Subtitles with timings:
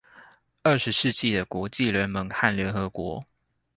[0.63, 3.23] 二十世紀的國際聯盟和聯合國